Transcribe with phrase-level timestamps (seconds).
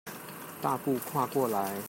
[0.63, 1.75] 大步跨過來